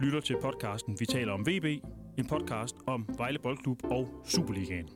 [0.00, 1.64] lytter til podcasten Vi taler om VB,
[2.18, 4.88] en podcast om Vejle Boldklub og Superligaen.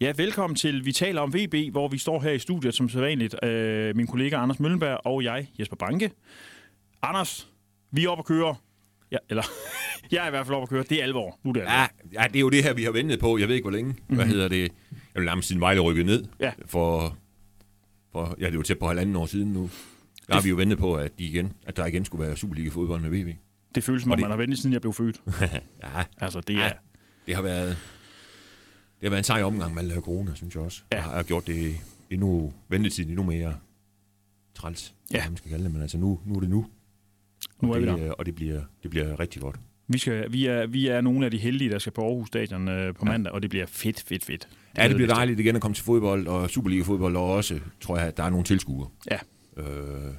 [0.00, 3.44] Ja, velkommen til Vi taler om VB, hvor vi står her i studiet som sædvanligt.
[3.44, 6.10] Øh, min kollega Anders Møllenberg og jeg, Jesper Banke.
[7.02, 7.48] Anders,
[7.90, 8.54] vi er oppe at køre.
[9.10, 9.42] Ja, eller,
[10.12, 10.82] jeg er i hvert fald oppe at køre.
[10.82, 11.38] Det er alvor.
[11.42, 11.72] Nu er det alvor.
[11.72, 11.86] Ja,
[12.22, 13.38] ja, det er jo det her, vi har ventet på.
[13.38, 13.92] Jeg ved ikke, hvor længe.
[13.92, 14.16] Mm-hmm.
[14.16, 14.62] Hvad hedder det?
[14.90, 16.24] Jeg vil nærmest siden Vejle rykket ned.
[16.40, 16.52] Ja.
[16.66, 17.16] For,
[18.12, 19.70] for, ja, det er jo tæt på halvanden år siden nu.
[20.28, 23.00] Der har vi jo ventet på, at, de igen, at der igen skulle være Superliga-fodbold
[23.02, 23.36] med VB.
[23.74, 25.20] Det føles som om, Og det- man har ventet, siden jeg blev født.
[25.82, 26.60] ja, Altså, det er...
[26.64, 26.70] Ja.
[27.26, 27.68] det har været...
[29.00, 30.82] Det har været en sej omgang med corona, synes jeg også.
[30.92, 30.96] Ja.
[30.96, 31.02] Ja.
[31.02, 31.74] har gjort det
[32.10, 33.54] endnu, ventetiden endnu mere
[34.54, 35.28] træls, Ja.
[35.28, 35.72] man skal kalde det.
[35.72, 36.66] Men altså, nu, nu er det nu.
[37.62, 38.10] Nu er og vi det, der.
[38.12, 39.56] Og det bliver, det bliver rigtig godt.
[39.88, 42.68] Vi, skal, vi, er, vi er nogle af de heldige, der skal på Aarhus Stadion
[42.68, 44.48] øh, på mandag, og det bliver fedt, fedt, fedt.
[44.76, 48.06] Ja, det bliver dejligt igen at komme til fodbold, og Superliga-fodbold, og også, tror jeg,
[48.06, 48.88] at der er nogle tilskuere.
[49.10, 49.18] Ja.
[49.56, 50.14] Øh,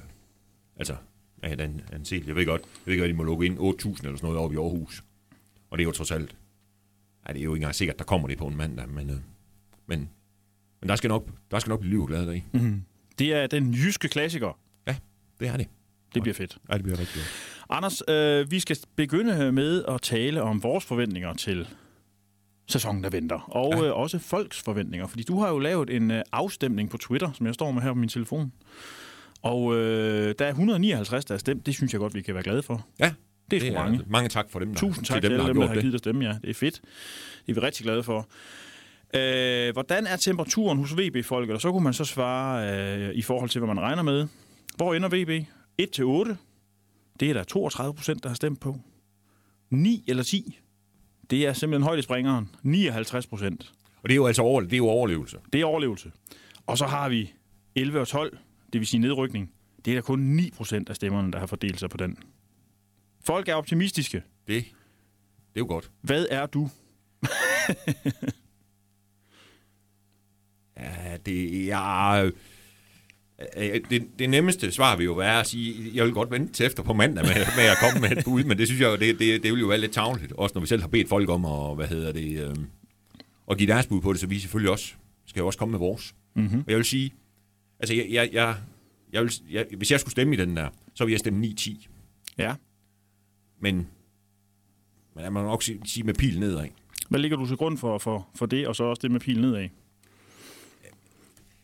[0.76, 0.96] altså,
[1.42, 3.58] ja, den, den set, jeg ved godt, jeg ved godt, at de må lukke ind
[3.58, 5.04] 8.000 eller sådan noget over i Aarhus.
[5.70, 6.36] Og det er jo trods alt,
[7.28, 9.16] ja, det er jo ikke engang sikkert, der kommer det på en mandag, men, øh,
[9.86, 10.10] men,
[10.80, 12.42] men der skal nok, der skal nok blive liv glade deri.
[12.52, 12.84] Mm-hmm.
[13.18, 14.58] Det er den jyske klassiker.
[15.40, 15.66] Det er det.
[16.14, 16.58] Det bliver fedt.
[16.70, 17.66] Ja, det bliver rigtig godt.
[17.70, 21.68] Anders, øh, vi skal begynde med at tale om vores forventninger til
[22.66, 23.40] sæsonen, der venter.
[23.40, 23.82] Og ja.
[23.82, 23.88] Ja.
[23.88, 25.06] øh, også folks forventninger.
[25.06, 27.92] Fordi du har jo lavet en øh, afstemning på Twitter, som jeg står med her
[27.92, 28.52] på min telefon.
[29.44, 31.66] Og øh, der er 159, der er stemt.
[31.66, 32.86] Det synes jeg godt, vi kan være glade for.
[33.00, 33.12] Ja,
[33.50, 34.00] Det er sgu mange.
[34.06, 35.82] mange tak for dem, der, Tusind tak til, dem, der har dem, der har det.
[35.82, 36.36] givet dig stemme, ja.
[36.42, 36.80] Det er fedt.
[37.46, 38.28] Det er vi rigtig glade for.
[39.14, 41.54] Øh, hvordan er temperaturen hos VB-folket?
[41.54, 42.72] Og så kunne man så svare
[43.08, 44.26] øh, i forhold til, hvad man regner med.
[44.76, 45.46] Hvor ender VB?
[46.30, 46.36] 1-8.
[47.20, 48.80] Det er der 32 procent, der har stemt på.
[49.70, 50.58] 9 eller 10.
[51.30, 52.48] Det er simpelthen højdespringeren.
[52.62, 53.72] 59 procent.
[54.02, 55.36] Og det er jo altså over, det er jo overlevelse.
[55.52, 56.12] Det er overlevelse.
[56.66, 57.32] Og så har vi
[57.76, 58.38] 11 og 12,
[58.74, 59.50] det vil sige nedrykning.
[59.84, 62.16] Det er der kun 9 procent af stemmerne, der har fordelt sig på den.
[63.24, 64.16] Folk er optimistiske.
[64.46, 65.90] Det, det er jo godt.
[66.02, 66.70] Hvad er du?
[70.76, 72.30] Ja, det er...
[73.56, 76.66] øh, Det, det nemmeste svar vil jo være at sige, jeg vil godt vente til
[76.66, 78.96] efter på mandag med, med at komme med et bud, men det synes jeg jo,
[78.96, 81.28] det, det, det vil jo være lidt tavligt, også når vi selv har bedt folk
[81.28, 82.54] om at, hvad hedder det, øh,
[83.50, 84.92] at give deres bud på det, så vi selvfølgelig også
[85.26, 86.14] skal jo også komme med vores.
[86.36, 86.58] Mm-hmm.
[86.58, 87.12] Og jeg vil sige,
[87.80, 88.56] altså jeg, jeg, jeg,
[89.12, 91.88] jeg vil, jeg, hvis jeg skulle stemme i den der, så ville jeg stemme 9-10,
[92.38, 92.54] Ja.
[93.60, 93.76] men,
[95.14, 96.68] men jeg må nok sige, sige med pil nedad.
[97.08, 99.40] Hvad ligger du til grund for, for, for det, og så også det med pil
[99.40, 99.68] nedad?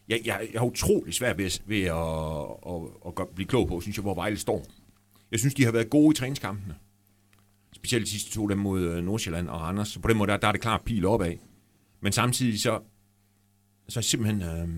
[0.09, 3.81] jeg, jeg, jeg har utrolig svært ved, ved at, at, at, gøre- blive klog på,
[3.81, 4.67] synes jeg, hvor Vejle står.
[5.31, 6.75] Jeg synes, de har været gode i træningskampene.
[7.73, 9.89] Specielt de sidste to dem mod øh, Nordsjælland og Randers.
[9.89, 11.35] Så på den måde, der, der er det klart pil opad.
[12.01, 12.81] Men samtidig så,
[13.89, 14.69] så er simpelthen, øh,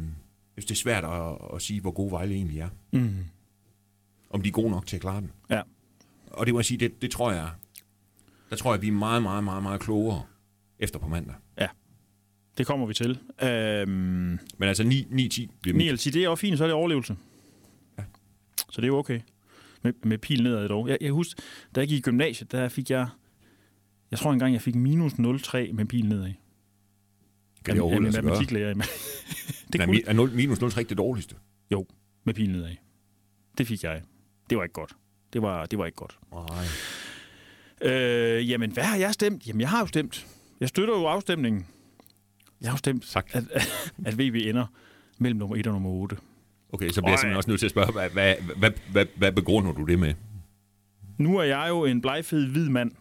[0.56, 2.68] jeg synes, det er svært at, at sige, hvor gode Vejle egentlig er.
[2.92, 3.16] Mm.
[4.30, 5.30] Om de er gode nok til at klare den.
[5.50, 5.62] Ja.
[6.30, 7.50] Og det må jeg sige, det, det tror jeg,
[8.50, 10.22] der tror jeg, vi er meget, meget, meget, meget klogere
[10.78, 11.34] efter på mandag.
[12.58, 13.18] Det kommer vi til.
[13.42, 15.86] Øhm, Men altså 9-10 bliver 9 mit.
[15.86, 17.16] eller 10, det er jo fint, så er det overlevelse.
[17.98, 18.02] Ja.
[18.56, 19.20] Så det er jo okay.
[19.82, 20.88] Med, med pil nedad dog.
[20.88, 21.42] Jeg, jeg husker,
[21.74, 23.08] da jeg gik i gymnasiet, der fik jeg...
[24.10, 26.32] Jeg tror engang, jeg fik minus 0,3 med pil nedad.
[27.64, 28.74] Kan det overhovedet lade sig gøre?
[29.72, 31.34] det Er, kunne, er 0, minus 0 ikke det dårligste?
[32.24, 32.74] med pil nedad.
[33.58, 34.02] Det fik jeg.
[34.50, 34.92] Det var ikke godt.
[35.32, 36.18] Det var, det var ikke godt.
[36.32, 36.64] Nej.
[37.92, 39.46] Øh, jamen, hvad har jeg stemt?
[39.46, 40.26] Jamen, jeg har jo stemt.
[40.60, 41.66] Jeg støtter jo afstemningen.
[42.60, 43.30] Jeg har jo stemt, Tak.
[43.32, 43.44] at,
[44.06, 44.66] at VB ender
[45.18, 46.16] mellem nummer 1 og nummer 8.
[46.72, 49.32] Okay, så bliver jeg simpelthen også nødt til at spørge, hvad, hvad, hvad, hvad, hvad
[49.32, 50.14] begrunder du det med?
[51.18, 52.92] Nu er jeg jo en blegfed hvid mand,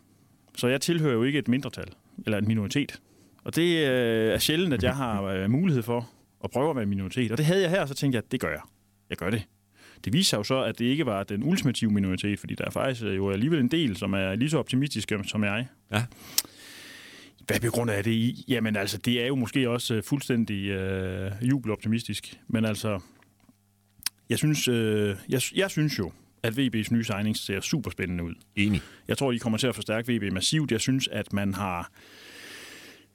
[0.57, 1.87] så jeg tilhører jo ikke et mindretal,
[2.25, 3.01] eller en minoritet.
[3.43, 6.09] Og det øh, er sjældent, at jeg har øh, mulighed for
[6.43, 7.31] at prøve at være minoritet.
[7.31, 8.61] Og det havde jeg her, så tænkte jeg, at det gør jeg.
[9.09, 9.43] Jeg gør det.
[10.05, 12.69] Det viser sig jo så, at det ikke var den ultimative minoritet, fordi der er
[12.69, 15.67] faktisk øh, jo alligevel en del, som er lige så optimistiske som jeg.
[15.91, 16.03] Ja.
[17.47, 18.45] Hvad begrunder jeg det i?
[18.47, 22.39] Jamen altså, det er jo måske også øh, fuldstændig øh, jubeloptimistisk.
[22.47, 22.99] Men altså,
[24.29, 26.11] jeg synes, øh, jeg, jeg synes jo,
[26.43, 28.33] at VB's nye signing ser super spændende ud.
[28.55, 28.81] Enig.
[29.07, 30.71] Jeg tror, de kommer til at forstærke VB massivt.
[30.71, 31.91] Jeg synes, at man har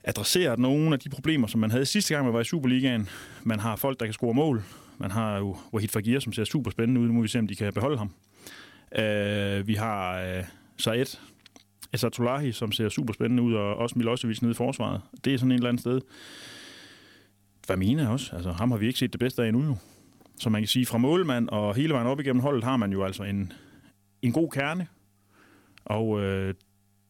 [0.07, 3.09] adressere nogle af de problemer, som man havde sidste gang, man var i Superligaen.
[3.43, 4.63] Man har folk, der kan score mål.
[4.97, 7.07] Man har jo Wahid Fagir, som ser super spændende ud.
[7.07, 8.13] Nu må vi se, om de kan beholde ham.
[8.91, 10.45] Uh, vi har øh, uh,
[10.77, 11.17] Saed
[11.93, 15.01] Esatolahi, som ser super spændende ud, og også Milosevic nede i forsvaret.
[15.25, 16.01] Det er sådan et eller andet sted.
[17.67, 18.35] Famina også.
[18.35, 19.75] Altså, ham har vi ikke set det bedste af endnu jo.
[20.39, 23.03] Så man kan sige, fra målmand og hele vejen op igennem holdet har man jo
[23.03, 23.53] altså en,
[24.21, 24.87] en god kerne.
[25.85, 26.53] Og øh,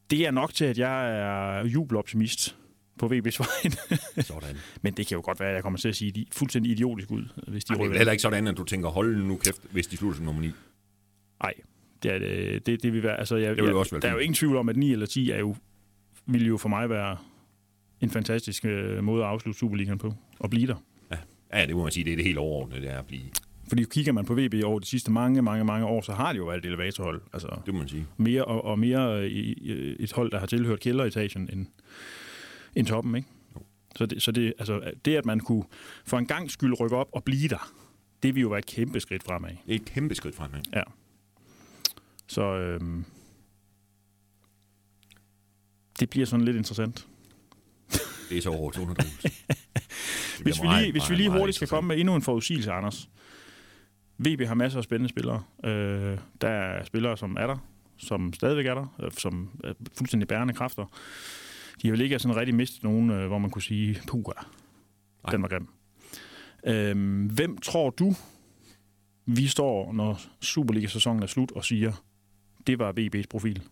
[0.09, 2.57] det er nok til, at jeg er jubeloptimist
[2.99, 3.71] på VB's vej.
[4.23, 4.55] Sådan.
[4.83, 6.25] Men det kan jo godt være, at jeg kommer til at sige, at de er
[6.31, 9.23] fuldstændig idiotisk ud, hvis de Ej, det er heller ikke sådan, at du tænker, hold
[9.23, 10.51] nu kæft, hvis de slutter som nummer 9.
[11.43, 11.53] Nej,
[12.03, 14.07] Det, er, det, det, det vil være, altså, jeg, Det vil jeg, også være der
[14.07, 14.23] er jo fint.
[14.23, 15.55] ingen tvivl om, at 9 eller 10 er jo,
[16.25, 17.17] vil jo for mig være
[18.01, 20.75] en fantastisk øh, måde at afslutte Superligaen på, og blive der.
[21.53, 23.21] Ja, det må man sige, det er det helt overordnede, det er at blive.
[23.67, 26.39] Fordi kigger man på VB over de sidste mange, mange, mange år, så har det
[26.39, 27.21] jo været et elevatorhold.
[27.33, 28.05] Altså Det må man sige.
[28.17, 31.65] mere og, og mere øh, et hold, der har tilhørt kælderetagen end,
[32.77, 33.27] end toppen, ikke?
[33.95, 35.63] Så, det, så det, altså, det, at man kunne
[36.05, 37.73] for en gang skyld rykke op og blive der,
[38.23, 39.51] det vil jo være et kæmpe skridt fremad.
[39.67, 40.59] Et kæmpe skridt fremad.
[40.73, 40.83] Ja.
[42.27, 43.05] Så øhm,
[45.99, 47.07] det bliver sådan lidt interessant.
[48.29, 49.09] Det er så over 200
[50.43, 53.09] Hvis vi lige, hvis vi lige hurtigt skal komme med endnu en forudsigelse, Anders.
[54.17, 55.43] VB har masser af spændende spillere.
[55.63, 57.57] Øh, der er spillere, som er der,
[57.97, 60.85] som stadigvæk er der, øh, som er fuldstændig bærende kræfter.
[61.81, 64.33] De har vel ikke sådan rigtig mistet nogen, øh, hvor man kunne sige, puha,
[65.31, 65.67] den var grim.
[66.65, 68.15] Øh, hvem tror du,
[69.25, 72.03] vi står, når Superliga-sæsonen er slut, og siger,
[72.67, 73.63] det var VB's profil?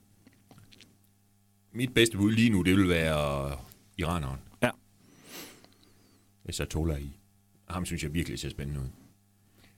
[1.72, 3.58] Mit bedste bud lige nu, det vil være
[3.98, 4.40] iraneren.
[4.62, 4.70] Ja.
[6.46, 7.10] Esatola i.
[7.70, 8.88] Ham synes jeg virkelig ser spændende ud.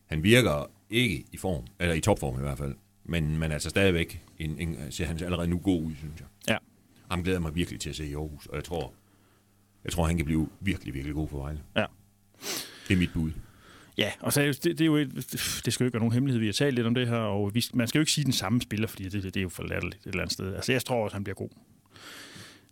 [0.06, 4.24] Han virker ikke i form, eller i topform i hvert fald, men, men altså stadigvæk
[4.38, 6.28] en, en, ser han allerede nu god ud, synes jeg.
[6.48, 6.58] Ja.
[7.10, 8.94] Ham glæder mig virkelig til at se i Aarhus, og jeg tror,
[9.84, 11.60] jeg tror han kan blive virkelig, virkelig god for Vejle.
[11.76, 11.86] Ja.
[12.88, 13.32] Det er mit bud.
[13.98, 15.14] Ja, og så er det, det, er jo et,
[15.66, 16.40] det skal jo ikke være nogen hemmelighed.
[16.40, 18.34] Vi har talt lidt om det her, og vi, man skal jo ikke sige den
[18.34, 20.56] samme spiller, fordi det, det, er jo for latterligt et eller andet sted.
[20.56, 21.50] Altså, jeg tror også, han bliver god.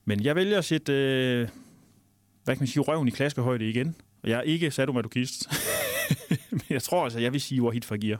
[0.05, 1.47] Men jeg vælger at sætte, øh,
[2.43, 3.95] hvad kan man sige, røven i klaskehøjde igen.
[4.23, 5.47] Og jeg er ikke sadomasochist.
[6.51, 8.17] Men jeg tror altså, jeg vil sige Wahid Fagir.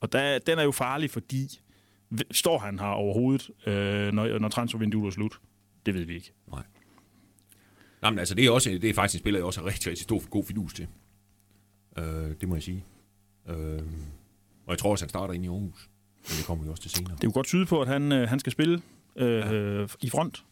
[0.00, 1.60] Og der, den er jo farlig, fordi
[2.30, 5.40] står han her overhovedet, øh, når, når transfervinduet er slut?
[5.86, 6.32] Det ved vi ikke.
[8.02, 9.86] Nej, men altså, det er, også, det er faktisk en spiller, jeg også har rigtig,
[9.86, 10.86] rigtig stor god fidus til.
[11.98, 12.04] Øh,
[12.40, 12.84] det må jeg sige.
[13.48, 13.82] Øh,
[14.66, 15.90] og jeg tror også, han starter ind i Aarhus.
[16.16, 17.12] Men det kommer vi også til senere.
[17.12, 18.82] Det kunne godt tyde på, at han, øh, han skal spille
[19.16, 19.86] øh, ja.
[20.00, 20.44] i front.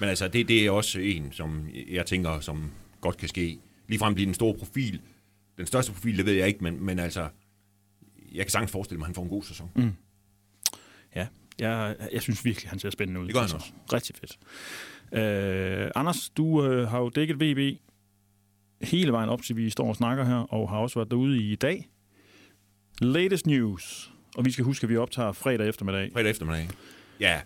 [0.00, 2.70] Men altså, det, det er også en, som jeg tænker, som
[3.00, 3.58] godt kan ske.
[3.88, 5.00] Ligefrem blive den store profil.
[5.58, 7.28] Den største profil, det ved jeg ikke, men, men altså,
[8.32, 9.70] jeg kan sagtens forestille mig, at han får en god sæson.
[9.76, 9.92] Mm.
[11.16, 11.26] Ja,
[11.58, 13.26] jeg, jeg synes virkelig, han ser spændende ud.
[13.26, 14.38] Det gør han altså, Rigtig fedt.
[15.12, 17.78] Øh, Anders, du øh, har jo dækket VB
[18.82, 21.54] hele vejen op til, vi står og snakker her, og har også været derude i
[21.54, 21.88] dag.
[23.00, 24.12] Latest news.
[24.36, 26.10] Og vi skal huske, at vi optager fredag eftermiddag.
[26.12, 26.68] Fredag eftermiddag.
[27.20, 27.40] Ja,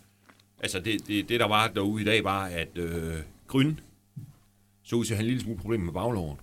[0.58, 3.14] altså det, det, det der var derude i dag, var, at øh,
[3.46, 3.74] Gryn
[4.82, 6.38] så ud til at have en lille smule problemer med baglåret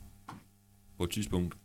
[0.98, 1.56] på et tidspunkt.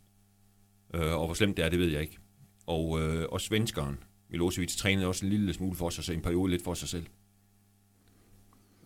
[0.95, 2.19] Øh, og hvor slemt det er, det ved jeg ikke.
[2.67, 3.99] Og, øh, og svenskeren,
[4.33, 7.07] Milosevic, trænede også en lille smule for sig selv, en periode lidt for sig selv.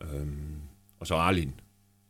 [0.00, 0.60] Øhm,
[1.00, 1.60] og så Arlin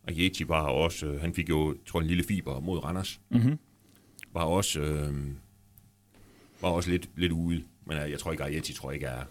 [0.02, 3.20] og Jeti var også, øh, han fik jo, tror en lille fiber mod Randers.
[3.30, 3.58] Mm-hmm.
[4.32, 5.14] Var også, øh,
[6.60, 7.64] var også lidt, lidt ude.
[7.84, 9.24] Men øh, jeg tror ikke, at Jeti tror ikke er,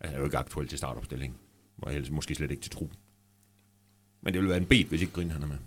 [0.00, 1.36] er jo ikke aktuel til startopstilling.
[1.78, 2.90] Og ellers måske slet ikke til tro.
[4.20, 5.58] Men det vil være en bed, hvis ikke Grin han er med.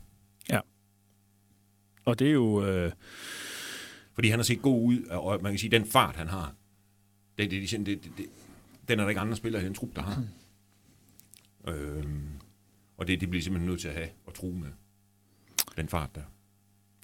[2.06, 2.66] Og det er jo...
[2.66, 2.92] Øh,
[4.14, 6.56] Fordi han har set god ud, og man kan sige, den fart, han har,
[7.40, 8.26] det, det, det, det, det,
[8.88, 10.24] den er der ikke andre spillere i den trup, der har.
[11.68, 12.22] øhm,
[12.98, 14.68] og det, det bliver simpelthen nødt til at have og tro med
[15.78, 16.22] den fart der.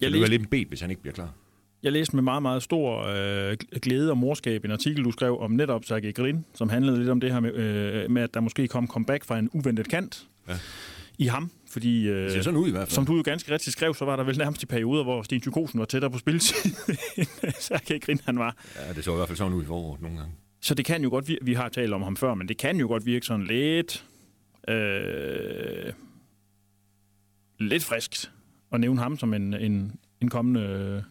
[0.00, 1.34] Jeg, det læste, lidt en bed, hvis han ikke bliver klar.
[1.82, 5.50] jeg læste med meget, meget stor øh, glæde og morskab en artikel, du skrev om
[5.50, 8.68] netop Sergej Grin, som handlede lidt om det her med, øh, med at der måske
[8.68, 10.58] kom comeback fra en uventet kant Ja.
[11.18, 11.50] I ham.
[11.68, 12.08] Fordi...
[12.08, 12.94] Øh, Det ser sådan ud i hvert fald.
[12.94, 15.40] Som du jo ganske rigtigt skrev, så var der vel nærmest i perioder, hvor Sten
[15.40, 16.70] Tykosen var tættere på spilletid,
[17.16, 18.56] end Sergej Grin han var.
[18.76, 20.32] Ja, det så i hvert fald sådan ud i foråret nogle gange.
[20.60, 22.76] Så det kan jo godt virke, vi har talt om ham før, men det kan
[22.80, 24.04] jo godt virke sådan lidt,
[24.68, 25.92] øh,
[27.58, 28.32] lidt friskt
[28.72, 31.02] at nævne ham som en, en, en kommende øh,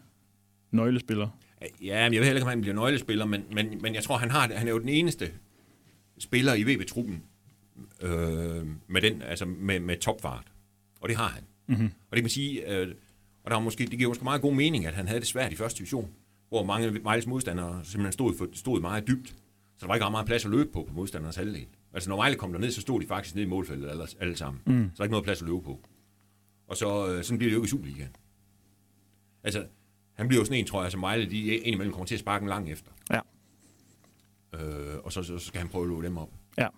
[0.70, 1.28] nøglespiller.
[1.82, 4.16] Ja, men jeg ved heller ikke, om han bliver nøglespiller, men, men, men jeg tror,
[4.16, 5.30] han, har, han er jo den eneste
[6.18, 7.22] spiller i VB-truppen
[8.00, 10.52] øh, med, den, altså med, med topfart.
[11.00, 11.42] Og det har han.
[11.66, 11.84] Mm-hmm.
[11.86, 12.94] Og det kan man sige, øh,
[13.44, 15.52] og der var måske, det giver måske meget god mening, at han havde det svært
[15.52, 16.10] i første division,
[16.48, 19.28] hvor mange Vejles modstandere simpelthen stod, for, stod meget dybt.
[19.28, 21.66] Så der var ikke ret meget plads at løbe på på modstandernes halvdel.
[21.92, 24.62] Altså når Vejle kom derned, så stod de faktisk nede i målfeltet alle, alle sammen.
[24.66, 24.90] Mm.
[24.94, 25.80] Så der er ikke noget plads at løbe på.
[26.66, 28.16] Og så øh, sådan bliver det jo ikke i Superligaen.
[29.44, 29.66] Altså,
[30.12, 32.42] han bliver jo sådan en, tror jeg, som Vejle, de indimellem kommer til at sparke
[32.42, 32.90] en lang efter.
[33.10, 33.20] Ja.
[34.54, 36.30] Øh, og så, så, så skal han prøve at løbe dem op.
[36.58, 36.68] Ja.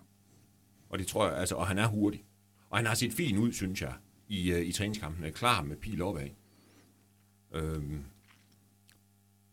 [0.89, 2.23] Og det tror jeg, altså, og han er hurtig.
[2.69, 3.93] Og han har set fin ud, synes jeg,
[4.27, 5.23] i, uh, i træningskampen.
[5.23, 6.29] Er klar med pil opad.
[7.53, 8.03] Øhm,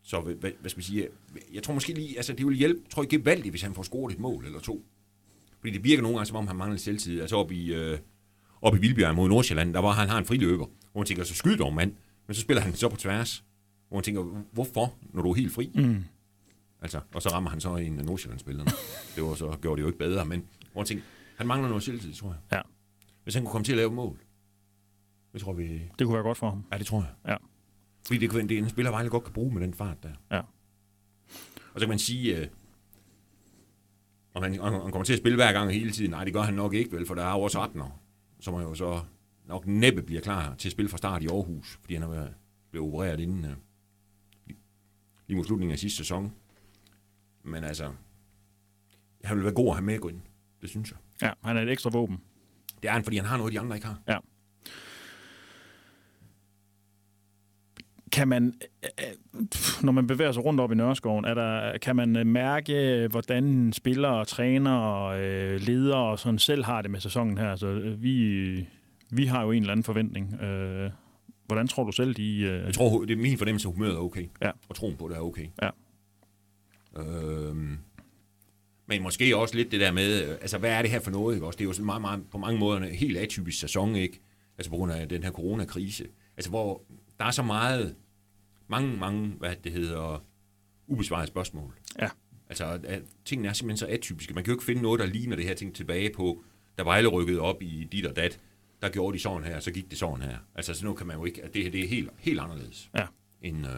[0.02, 1.08] så hvad, hvad, skal man sige?
[1.52, 4.12] Jeg tror måske lige, altså det vil hjælpe, tror jeg gevaldigt, hvis han får scoret
[4.12, 4.84] et mål eller to.
[5.60, 7.20] Fordi det virker nogle gange, som om han mangler selvtid.
[7.20, 7.98] Altså oppe i, øh,
[8.62, 11.34] oppe i Vildbjerg mod Nordsjælland, der var han har en friløber, hvor man tænker, så
[11.34, 11.92] skyd dog mand.
[12.26, 13.44] Men så spiller han så på tværs,
[13.88, 15.70] hvor man tænker, hvorfor, når du er helt fri?
[15.74, 16.04] Mm.
[16.82, 18.70] Altså, og så rammer han så en af Nordsjælland-spillerne.
[19.14, 21.82] det var så, gjorde det jo ikke bedre, men hvor jeg tænkte, han mangler noget
[21.82, 22.38] selvtid, tror jeg.
[22.52, 22.60] Ja.
[23.22, 24.20] Hvis han kunne komme til at lave mål,
[25.32, 25.68] det tror vi...
[25.98, 26.64] Det kunne være godt for ham.
[26.72, 27.14] Ja, det tror jeg.
[27.26, 27.36] Ja.
[28.06, 30.12] Fordi det, det er en spiller, Vejle godt kan bruge med den fart der.
[30.30, 30.40] Ja.
[31.74, 32.48] Og så kan man sige, øh,
[34.34, 36.10] om han, om han kommer til at spille hver gang hele tiden.
[36.10, 38.02] Nej, det gør han nok ikke, vel, for der er jo også 18 år,
[38.40, 39.00] som jo så
[39.44, 42.34] nok næppe bliver klar til at spille fra start i Aarhus, fordi han er været-
[42.70, 43.56] blevet opereret inden øh,
[45.26, 46.32] lige mod slutningen af sidste sæson.
[47.42, 47.92] Men altså,
[49.24, 50.20] han vil være god at have med at gå ind.
[50.60, 50.98] Det synes jeg.
[51.22, 52.20] Ja, han er et ekstra våben.
[52.82, 53.98] Det er han, fordi han har noget, de andre ikke har.
[54.08, 54.18] Ja.
[58.12, 58.54] Kan man,
[58.84, 59.44] øh, øh,
[59.82, 63.72] når man bevæger sig rundt op i Nørreskoven, er der, kan man øh, mærke, hvordan
[63.72, 67.50] spillere, træner og øh, ledere og sådan selv har det med sæsonen her?
[67.50, 68.68] Altså, øh, vi,
[69.10, 70.40] vi har jo en eller anden forventning.
[70.42, 70.90] Øh,
[71.46, 72.40] hvordan tror du selv, de...
[72.40, 74.28] Øh, Jeg tror, det er min fornemmelse, at humøret er okay.
[74.42, 74.50] Ja.
[74.68, 75.46] Og troen på, det er okay.
[75.62, 75.70] Ja.
[77.02, 77.78] Øhm,
[78.86, 81.34] men måske også lidt det der med, øh, altså hvad er det her for noget?
[81.34, 81.46] Ikke?
[81.46, 84.20] Også, det er jo sådan meget, meget, på mange måder en helt atypisk sæson, ikke?
[84.58, 86.06] Altså på grund af den her coronakrise.
[86.36, 86.82] Altså hvor
[87.18, 87.94] der er så meget,
[88.68, 90.24] mange, mange, hvad det hedder,
[90.86, 91.74] ubesvarede spørgsmål.
[92.00, 92.08] Ja.
[92.48, 94.34] Altså, at tingene er simpelthen så atypiske.
[94.34, 96.44] Man kan jo ikke finde noget, der ligner det her ting tilbage på,
[96.78, 98.40] da Vejle rykkede op i dit og dat.
[98.82, 100.36] Der gjorde de sådan her, så gik det sådan her.
[100.54, 101.44] Altså, sådan noget kan man jo ikke...
[101.44, 102.90] at Det her det er helt, helt anderledes.
[102.98, 103.06] Ja.
[103.42, 103.72] End, øh,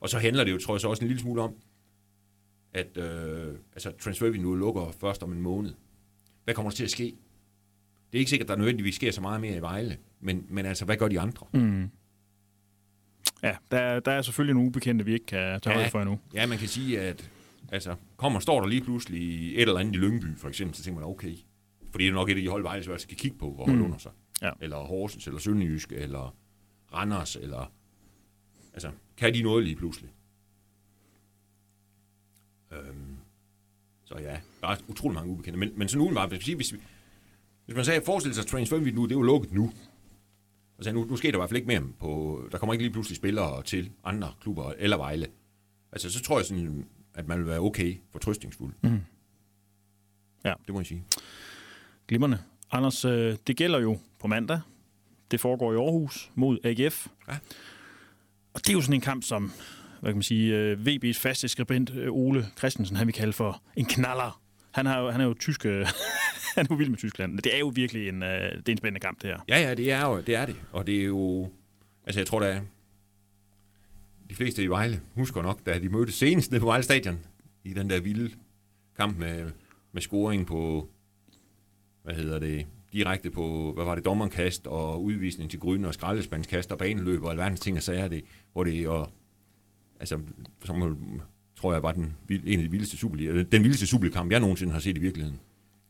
[0.00, 1.54] og så handler det jo, tror jeg, så også en lille smule om,
[2.76, 5.72] at øh, altså, transfervinduet lukker først om en måned.
[6.44, 7.04] Hvad kommer der til at ske?
[8.12, 10.66] Det er ikke sikkert, at der nødvendigvis sker så meget mere i Vejle, men, men
[10.66, 11.46] altså, hvad gør de andre?
[11.54, 11.90] mm.
[13.42, 15.74] Ja, der, der er selvfølgelig nogle ubekendte, vi ikke kan tage Ja.
[15.74, 16.18] højde for endnu.
[16.34, 17.30] Ja, man kan sige, at
[17.72, 21.00] altså, kommer, står der lige pludselig et eller andet i Lyngby, for eksempel, så tænker
[21.00, 21.34] man, okay.
[21.90, 23.72] Fordi det er nok et af de hold, Vejle så skal kigge på og holde
[23.72, 23.78] Mm.
[23.78, 23.84] mm.
[23.84, 24.12] under sig.
[24.42, 24.50] Ja.
[24.60, 26.36] Eller Horsens, eller Sønderjysk, eller
[26.94, 27.72] Randers, eller...
[28.72, 30.10] Altså, kan de noget lige pludselig?
[32.72, 33.16] Øhm,
[34.04, 35.58] så ja, der er utrolig mange ubekendte.
[35.58, 36.80] Men, men sådan udenbart, hvis, hvis, vi-
[37.64, 39.72] hvis man sagde, forestil sig, at transfer nu, det er jo lukket nu.
[40.78, 42.42] Altså, nu, nu sker der i hvert fald ikke mere på...
[42.52, 45.26] Der kommer ikke lige pludselig spillere til andre klubber eller Vejle.
[45.92, 48.72] Altså, så tror jeg sådan, at man vil være okay fortrøstningsfuld.
[48.82, 49.00] Mm.
[50.44, 50.54] Ja.
[50.66, 51.04] Det må jeg sige.
[52.08, 52.38] Glimrende.
[52.70, 54.60] Anders, øh, det gælder jo på mandag.
[55.30, 57.06] Det foregår i Aarhus mod AGF.
[57.28, 57.38] Ja.
[58.54, 59.52] Og det er jo sådan en kamp, som
[60.00, 63.62] hvad kan man sige, øh, VB's faste skribent øh, Ole Christensen, han vi kalde for
[63.76, 64.42] en knaller.
[64.70, 65.86] Han, har han er jo tysk, øh,
[66.56, 67.38] han er jo vild med Tyskland.
[67.38, 69.38] Det er jo virkelig en, det er en spændende kamp, det her.
[69.48, 70.34] Ja, ja, det er jo det.
[70.34, 70.56] Er det.
[70.72, 71.50] Og det er jo...
[72.04, 72.60] Altså, jeg tror, der er...
[74.30, 77.18] De fleste i Vejle husker nok, da de mødtes senest nede på Vejle Stadion,
[77.64, 78.30] i den der vilde
[78.96, 79.50] kamp med,
[79.92, 80.88] med scoring på,
[82.02, 86.72] hvad hedder det, direkte på, hvad var det, dommerkast og udvisning til Grønne og skraldespandskast
[86.72, 89.10] og baneløb og alverdens ting og sager det, hvor det og,
[90.00, 90.18] altså,
[90.64, 90.98] som
[91.56, 94.80] tror jeg var den, en af de vildeste Superliga, den vildeste Superliga-kamp, jeg nogensinde har
[94.80, 95.40] set i virkeligheden.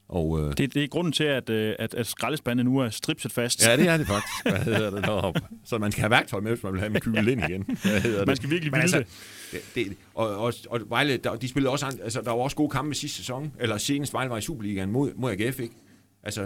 [0.08, 3.32] Og, øh, Det, det er grunden til, at, øh, at, at skraldespanden nu er stripset
[3.32, 3.66] fast.
[3.66, 4.32] Ja, det er det faktisk.
[4.64, 5.40] Hvad hedder det deroppe?
[5.64, 7.62] Så man skal have værktøj med, hvis man vil have med kylet ind igen.
[7.82, 8.26] Hvad hedder det?
[8.26, 9.14] Man skal virkelig Men ville altså,
[9.52, 9.88] det.
[9.88, 12.94] det og, og, og Vejle, der, de spillede også, altså, der var også gode kampe
[12.94, 15.74] sidste sæson, eller senest Vejle var i Superligaen mod, mod AGF, ikke?
[16.22, 16.42] Altså,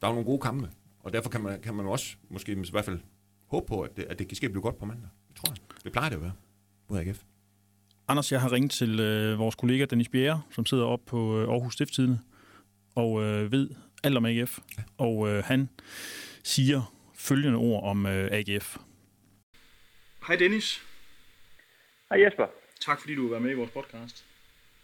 [0.00, 0.68] der var nogle gode kampe,
[1.00, 2.98] og derfor kan man, kan man også, måske i hvert fald,
[3.46, 5.08] håbe på, at det, at det kan ske blive godt på mandag.
[5.28, 5.58] Det tror jeg.
[5.84, 6.32] Det plejer det at være
[6.88, 7.18] mod AGF.
[8.08, 11.48] Anders, jeg har ringet til øh, vores kollega Dennis Bjerre, som sidder op på øh,
[11.48, 12.20] Aarhus Stifttidene,
[12.94, 13.70] og øh, ved
[14.04, 14.58] alt om AGF.
[14.78, 14.82] Ja.
[14.98, 15.68] Og øh, han
[16.42, 18.76] siger følgende ord om øh, AGF.
[20.26, 20.82] Hej Dennis.
[22.10, 22.46] Hej Jesper.
[22.80, 24.24] Tak fordi du vil være med i vores podcast.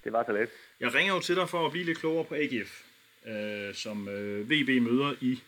[0.04, 0.49] Det var så let.
[0.80, 2.82] Jeg ringer jo til dig for at blive lidt klogere på AGF,
[3.26, 5.40] øh, som øh, VB møder i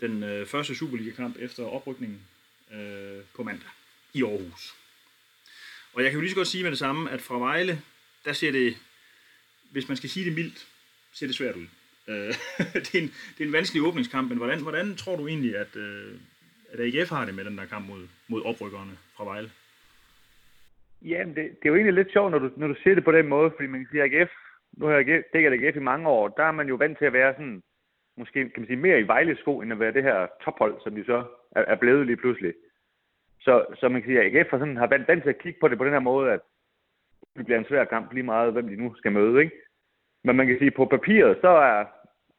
[0.00, 2.20] den øh, første Superliga-kamp efter oprykningen
[2.72, 3.68] øh, på mandag
[4.14, 4.74] i Aarhus.
[5.94, 7.78] Og jeg kan jo lige så godt sige med det samme, at fra Vejle,
[8.24, 8.76] der ser det,
[9.72, 10.68] hvis man skal sige det mildt,
[11.12, 11.66] ser det svært ud.
[12.08, 12.34] Øh,
[12.84, 15.76] det, er en, det er en vanskelig åbningskamp, men hvordan, hvordan tror du egentlig, at,
[15.76, 16.12] øh,
[16.72, 19.50] at AGF har det med den der kamp mod, mod oprykkerne fra Vejle?
[21.02, 23.12] Jamen, det, det er jo egentlig lidt sjovt, når du, når du siger det på
[23.12, 24.30] den måde, fordi man kan sige, at AGF,
[24.72, 27.12] nu har jeg dækket AGF i mange år, der er man jo vant til at
[27.12, 27.62] være sådan,
[28.16, 30.94] måske kan man sige, mere i Vejles sko, end at være det her tophold, som
[30.94, 31.24] de så
[31.56, 32.54] er, er blevet lige pludselig.
[33.44, 35.60] Så, så man kan sige, at AGF har, sådan, har vant, vant til at kigge
[35.60, 36.40] på det på den her måde, at
[37.36, 39.56] det bliver en svær kamp lige meget, hvem de nu skal møde, ikke?
[40.24, 41.84] Men man kan sige, at på papiret, så er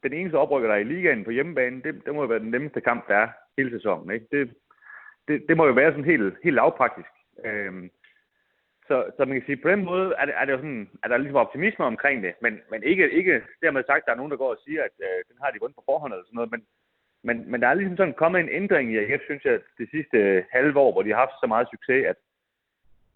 [0.02, 2.50] den eneste oprykker, der er i ligaen på hjemmebane, det, det må jo være den
[2.50, 4.26] nemmeste kamp, der er hele sæsonen, ikke?
[4.32, 4.54] Det,
[5.28, 7.08] det, det må jo være sådan helt, helt lavpraktisk.
[7.44, 7.90] Øhm,
[8.88, 11.08] så, så man kan sige, på den måde er, det, er, det jo sådan, er
[11.08, 14.30] der ligesom optimisme omkring det, men, men ikke, ikke dermed sagt, at der er nogen,
[14.30, 16.50] der går og siger, at øh, den har de vundet på forhånd eller sådan noget,
[16.50, 16.62] men,
[17.26, 20.16] men, men der er ligesom sådan kommet en ændring i AGF, synes jeg, det sidste
[20.18, 22.16] øh, halve år, hvor de har haft så meget succes, at,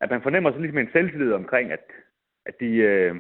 [0.03, 1.85] at man fornemmer så ligesom en selvtillid omkring, at
[2.47, 3.15] at de, øh,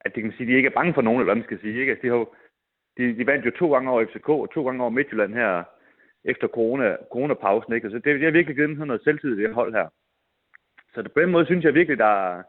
[0.00, 1.80] at de kan sige, de ikke er bange for nogen, eller hvad man skal sige.
[1.80, 1.92] Ikke?
[1.92, 2.26] Altså, de, har,
[2.96, 5.64] de, de vandt jo to gange over FCK og to gange over Midtjylland her
[6.24, 7.72] efter corona, coronapausen.
[7.72, 7.84] Ikke?
[7.86, 9.88] Altså, det, det har virkelig givet dem sådan noget selvtid, det hold her.
[10.94, 12.42] Så på den måde synes jeg virkelig, der,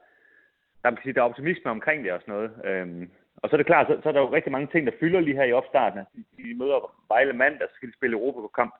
[0.81, 2.51] der, man kan sige, der er optimisme omkring det og sådan noget.
[2.65, 3.09] Øhm,
[3.41, 5.19] og så er det klart, så, så er der jo rigtig mange ting, der fylder
[5.19, 5.99] lige her i opstarten.
[5.99, 8.73] Altså, de, møder Vejle mandag, så skal de spille Europa-kamp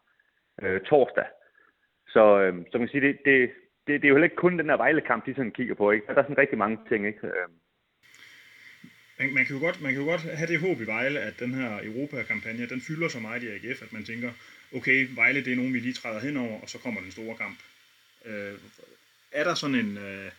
[0.61, 1.25] øh, torsdag.
[2.07, 3.51] Så, øh, så man kan sige, det, det,
[3.87, 5.91] det, det er jo heller ikke kun den her Vejle-kamp, de sådan kigger på.
[5.91, 6.07] Ikke?
[6.07, 7.07] Der er sådan rigtig mange ting.
[7.07, 7.27] Ikke?
[7.27, 7.47] Øh.
[9.19, 11.39] Man, man, kan jo godt, man kan jo godt have det håb i Vejle, at
[11.39, 14.31] den her Europa-kampagne, den fylder så meget i AGF, at man tænker,
[14.75, 17.57] okay, Vejle det er nogen, vi lige træder henover, og så kommer den store kamp.
[18.25, 18.53] Øh,
[19.31, 20.31] er der sådan en, øh,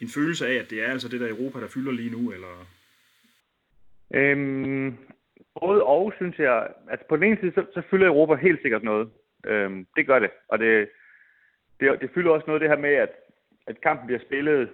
[0.00, 2.66] en følelse af, at det er altså det der Europa, der fylder lige nu, eller?
[4.14, 4.96] Øhm,
[5.60, 6.68] både og, synes jeg.
[6.90, 9.10] Altså på den ene side, så, så fylder Europa helt sikkert noget.
[9.46, 10.30] Øhm, det gør det.
[10.48, 10.88] Og det,
[11.80, 13.12] det, det fylder også noget det her med, at,
[13.66, 14.70] at kampen bliver spillet,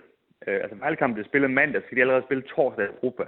[0.46, 3.24] øh, altså valgkampen bliver spillet mandag, så skal de allerede spille torsdag i Europa.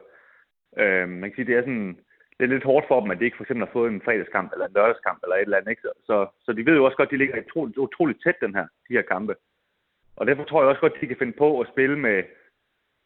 [0.78, 1.98] Øhm, man kan sige, det er sådan,
[2.36, 4.52] det er lidt hårdt for dem, at de ikke for eksempel har fået en fredagskamp
[4.52, 5.70] eller en lørdagskamp eller et eller andet.
[5.70, 5.82] Ikke?
[5.82, 8.66] Så, så de ved jo også godt, at de ligger utroligt, utroligt tæt, den her,
[8.88, 9.34] de her kampe.
[10.16, 12.22] Og derfor tror jeg også godt, at de kan finde på at spille med,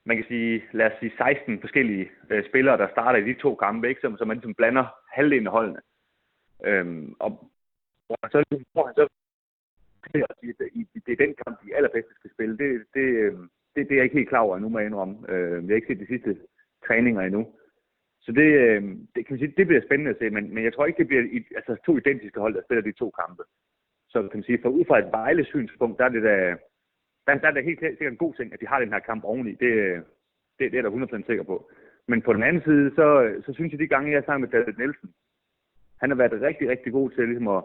[0.07, 3.55] man kan sige, lad os sige 16 forskellige øh, spillere, der starter i de to
[3.55, 4.01] kampe, ikke?
[4.01, 5.81] Som, så man ligesom blander halvdelen af holdene.
[6.65, 7.31] Øhm, og
[8.33, 8.45] så
[8.75, 9.09] tror han så
[10.15, 10.37] at
[11.07, 12.59] det er den kamp, de allerbedste skal spille.
[12.59, 15.17] Det, det, øhm, det, det er jeg ikke helt klar over endnu, må jeg indrømme.
[15.29, 16.37] Øh, jeg har ikke set de sidste
[16.87, 17.53] træninger endnu.
[18.21, 20.73] Så det, øhm, det, kan man sige, det bliver spændende at se, men, men jeg
[20.75, 21.23] tror ikke, det bliver
[21.57, 23.43] altså, to identiske hold, der spiller de to kampe.
[24.09, 26.57] Så kan man sige, for ud fra et Vejle-synspunkt, der er det da,
[27.27, 29.25] der, der er det helt sikkert en god ting, at de har den her kamp
[29.25, 29.51] oveni.
[29.51, 29.71] Det,
[30.59, 31.71] det, det er jeg da 100% sikker på.
[32.09, 34.61] Men på den anden side, så, så synes jeg, de gange, jeg er sammen med
[34.61, 35.11] David Nielsen,
[36.01, 37.63] han har været rigtig, rigtig god til ligesom at,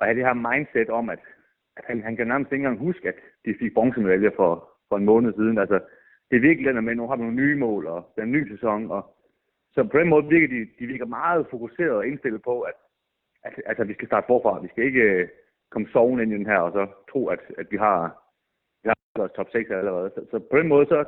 [0.00, 1.18] at have det her mindset om, at,
[1.76, 3.14] at han, han kan nærmest ikke engang huske, at
[3.44, 5.58] de fik bronzemedaljer for, for en måned siden.
[5.58, 5.80] Altså,
[6.30, 8.90] det er virkelig den med, nu har vi nogle nye mål, og den nye sæson,
[8.90, 9.16] og
[9.72, 12.74] så på den måde virker de, de virker meget fokuseret og indstillet på, at,
[13.42, 14.60] at, at, at vi skal starte forfra.
[14.60, 15.28] Vi skal ikke øh,
[15.70, 18.25] komme sovende ind i den her, og så tro, at, at vi har
[19.18, 20.10] vores top 6 allerede.
[20.14, 21.04] Så, så på den måde, så,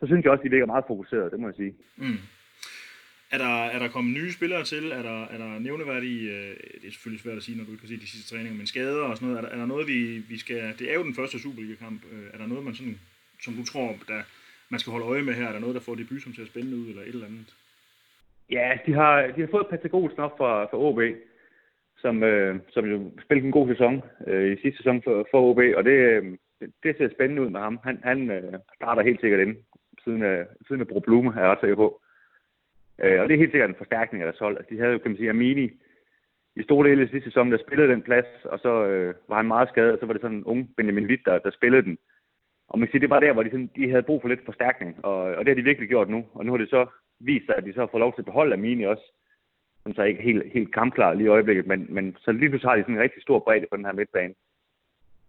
[0.00, 1.74] så synes jeg også, at de virker meget fokuseret, det må jeg sige.
[1.96, 2.18] Mm.
[3.34, 4.84] Er der, er der kommet nye spillere til?
[4.92, 7.80] Er der, er der nævneværdige, øh, det er selvfølgelig svært at sige, når du ikke
[7.80, 9.88] kan se de sidste træninger, men skader og sådan noget, er der, er der noget,
[9.88, 9.98] vi,
[10.32, 12.98] vi skal, det er jo den første Superliga-kamp, øh, er der noget, man sådan,
[13.44, 14.20] som du tror, der,
[14.68, 15.46] man skal holde øje med her?
[15.48, 17.54] Er der noget, der får debut, som ser spændende ud, eller et eller andet?
[18.50, 21.00] Ja, de har, de har fået Patrick Olsen op fra, fra OB,
[21.98, 25.60] som, øh, som jo spillede en god sæson øh, i sidste sæson for, for OB,
[25.76, 26.24] og det, øh,
[26.60, 27.78] det ser spændende ud med ham.
[27.84, 29.56] Han, han øh, starter helt sikkert ind,
[30.04, 32.00] siden øh, siden af Bro Blume, er jeg ret sikker på.
[33.02, 34.56] Øh, og det er helt sikkert en forstærkning af deres hold.
[34.56, 35.70] Altså, de havde jo, kan man sige, Amini
[36.56, 39.46] i store dele af sidste sæson, der spillede den plads, og så øh, var han
[39.46, 41.98] meget skadet, og så var det sådan en ung Benjamin Witt, der, der spillede den.
[42.68, 44.44] Og man kan sige, det var der, hvor de, sådan, de havde brug for lidt
[44.44, 46.26] forstærkning, og, og det har de virkelig gjort nu.
[46.34, 46.86] Og nu har det så
[47.20, 49.12] vist sig, at de så har fået lov til at beholde Amini også,
[49.82, 52.76] som så ikke helt, helt kampklar lige i øjeblikket, men, men så lige pludselig har
[52.76, 54.34] de sådan en rigtig stor bredde på den her midtbane.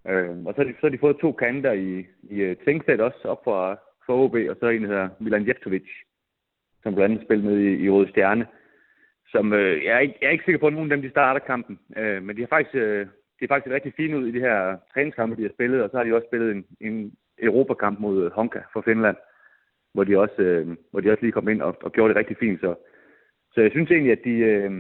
[0.10, 2.66] Øh, og så har, de, så har de fået to kanter i, i øh, uh,
[2.66, 3.74] Tænksæt også, op fra,
[4.06, 5.88] fra OB, og så en, der hedder Milan Jeftovic,
[6.84, 8.48] som blandt andet spiller med i, i Røde Stjerne.
[9.28, 11.10] Som, øh, jeg, er ikke, jeg er ikke sikker på, at nogen af dem de
[11.10, 13.08] starter kampen, øh, men de har faktisk, øh,
[13.40, 15.98] de er faktisk rigtig fine ud i de her træningskampe, de har spillet, og så
[15.98, 19.18] har de også spillet en, en Europakamp mod øh, Honka for Finland,
[19.94, 22.38] hvor de også, øh, hvor de også lige kom ind og, og gjorde det rigtig
[22.38, 22.60] fint.
[22.62, 22.76] Så,
[23.54, 24.72] så jeg synes egentlig, at de, øh,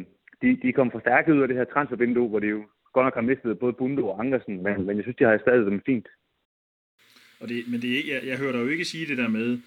[0.41, 2.63] de, de kom forstærket ud af det her transfervindue, hvor de jo
[2.95, 5.65] godt nok har mistet både Bundo og Ankersen, men, men jeg synes, de har stadig
[5.65, 6.07] dem fint.
[7.39, 9.59] Og det, men det er, jeg, jeg hører dig jo ikke sige det der med,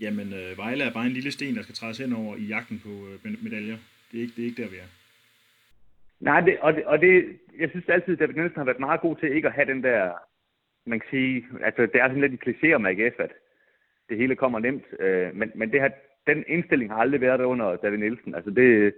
[0.00, 2.78] jamen øh, Vejle er bare en lille sten, der skal trædes hen over i jagten
[2.84, 3.78] på øh, medaljer.
[4.08, 4.90] Det er, ikke, det er ikke der, vi er.
[6.20, 9.00] Nej, det, og, det, og det, jeg synes altid, at David Nielsen har været meget
[9.00, 10.12] god til ikke at have den der,
[10.86, 13.32] man kan sige, altså det er sådan lidt en kliché om AGF, at
[14.08, 15.90] det hele kommer nemt, øh, men, men det har,
[16.26, 18.34] den indstilling har aldrig været der under David Nielsen.
[18.34, 18.94] Altså det,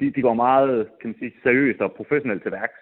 [0.00, 2.80] de, de går meget kan man sige, seriøst og professionelt til værks.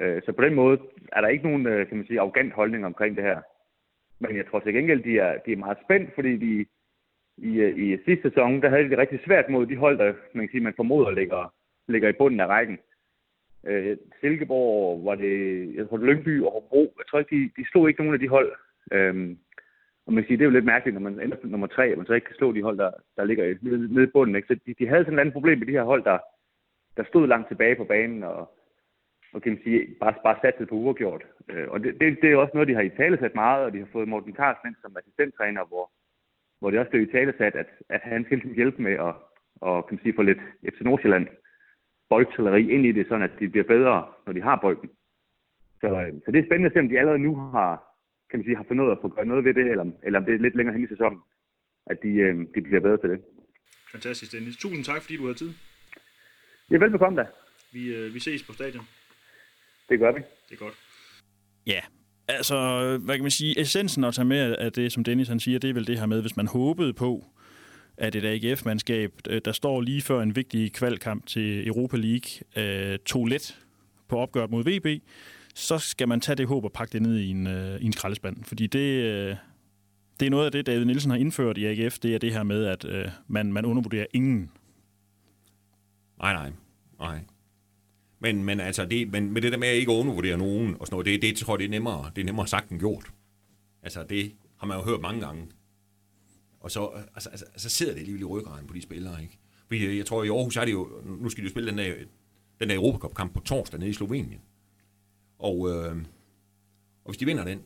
[0.00, 0.78] Øh, så på den måde
[1.12, 3.40] er der ikke nogen øh, kan man sige, arrogant holdning omkring det her.
[4.20, 6.66] Men jeg tror til gengæld, de er, de er meget spændt, fordi de
[7.36, 10.14] i, øh, i sidste sæson, der havde de det rigtig svært mod de hold, der
[10.34, 11.54] man, kan sige, man formoder ligger,
[11.88, 12.78] ligger i bunden af rækken.
[13.66, 15.36] Øh, Silkeborg var det,
[15.74, 18.28] jeg tror Lyngby og Hobro, jeg tror ikke, de, de slog ikke nogen af de
[18.28, 18.52] hold.
[18.92, 19.36] Øh,
[20.06, 21.98] og man siger, det er jo lidt mærkeligt, når man ender på nummer tre, at
[21.98, 24.36] man så ikke kan slå de hold, der, der ligger nede, nede i bunden.
[24.36, 24.48] Ikke?
[24.48, 26.18] Så de, de havde sådan et andet problem med de her hold, der,
[26.96, 28.50] der stod langt tilbage på banen, og,
[29.32, 31.24] og kan man sige, bare, bare satte på uafgjort.
[31.48, 33.72] Øh, og det, det, det, er også noget, de har i tale sat meget, og
[33.72, 35.90] de har fået Morten Carlsen ind som assistenttræner, hvor,
[36.60, 39.14] hvor det også blev i tale sat, at, at han skal ligesom hjælpe med at
[39.66, 40.38] og, kan man sige, få lidt
[40.74, 41.26] FC Nordsjælland
[42.08, 44.90] boldtalleri ind i det, sådan at de bliver bedre, når de har bolden.
[45.80, 47.91] Så, øh, så det er spændende at se, om de allerede nu har,
[48.32, 50.18] kan man sige, har fundet ud af at få gøre noget ved det, eller, eller
[50.18, 51.20] om det er lidt længere hen i sæsonen,
[51.86, 53.20] at de, øh, de bliver bedre til det.
[53.92, 54.56] Fantastisk, Dennis.
[54.56, 55.52] Tusind tak, fordi du havde tid.
[56.70, 57.26] Ja, velbekomme da.
[57.72, 58.84] Vi, øh, vi ses på stadion.
[59.88, 60.20] Det gør vi.
[60.48, 60.74] Det er godt.
[61.66, 61.80] Ja,
[62.28, 62.56] altså,
[63.04, 65.70] hvad kan man sige, essensen at tage med af det, som Dennis han siger, det
[65.70, 67.24] er vel det her med, hvis man håbede på,
[67.96, 72.98] at et AGF-mandskab, øh, der står lige før en vigtig kvalkamp til Europa League, øh,
[72.98, 73.58] tog let
[74.08, 75.02] på opgøret mod VB,
[75.54, 77.92] så skal man tage det håb og pakke det ned i en, øh, i en
[77.92, 78.44] skraldespand.
[78.44, 79.36] Fordi det, øh,
[80.20, 82.42] det er noget af det, David Nielsen har indført i AGF, det er det her
[82.42, 84.50] med, at øh, man, man undervurderer ingen.
[86.18, 86.52] Nej, nej.
[86.98, 87.20] Nej.
[88.20, 90.94] Men, men altså, det, men med det der med at ikke undervurdere nogen og sådan
[90.94, 93.12] noget, det, det tror jeg, det er nemmere, det er nemmere sagt end gjort.
[93.82, 95.46] Altså, det har man jo hørt mange gange.
[96.60, 99.38] Og så, altså, altså, altså så sidder det alligevel i ryggraden på de spillere, ikke?
[99.66, 101.94] Fordi jeg tror, i Aarhus er det jo, nu skal de jo spille den der,
[102.60, 104.40] den der Europacup-kamp på torsdag nede i Slovenien.
[105.42, 105.96] Og, øh,
[107.04, 107.62] og hvis de vinder den,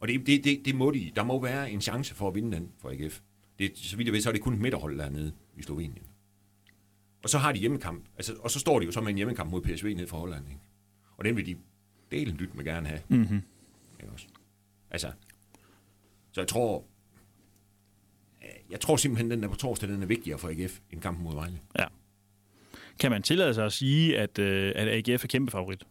[0.00, 2.56] og det, det, det, det må de, der må være en chance for at vinde
[2.56, 3.20] den for AGF.
[3.58, 6.06] Det, så vidt jeg ved, så er det kun et midterhold dernede i Slovenien.
[7.22, 9.50] Og så har de hjemmekamp, altså, og så står de jo så med en hjemmekamp
[9.50, 10.60] mod PSV ned fra Holland, ikke?
[11.16, 11.56] Og den vil de
[12.10, 13.00] delen dyt med gerne have.
[13.08, 13.42] Mm-hmm.
[14.00, 14.26] Ikke også?
[14.90, 15.12] Altså,
[16.32, 16.84] så jeg tror,
[18.70, 21.34] jeg tror simpelthen, den der på torsdag, den er vigtigere for AGF end kampen mod
[21.34, 21.60] Vejle.
[21.78, 21.86] Ja.
[23.00, 25.84] Kan man tillade sig at sige, at, øh, at AGF er kæmpe favorit?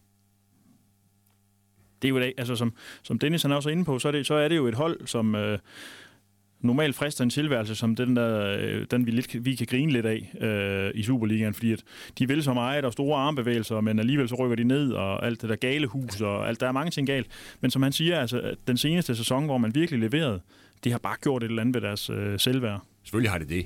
[2.05, 4.27] Det er jo altså som, som Dennis han også er inde på, så er det,
[4.27, 5.59] så er det jo et hold, som øh,
[6.59, 10.05] normalt frister en tilværelse, som den, der, øh, den vi, lidt, vi kan grine lidt
[10.05, 11.83] af øh, i Superligaen, fordi at
[12.19, 15.41] de vil så meget og store armbevægelser, men alligevel så rykker de ned, og alt
[15.41, 17.27] det der gale hus, og alt, der er mange ting galt.
[17.61, 20.41] Men som han siger, altså, den seneste sæson, hvor man virkelig leverede,
[20.83, 22.81] det har bare gjort et eller andet ved deres øh, selvværd.
[23.03, 23.65] Selvfølgelig har det det.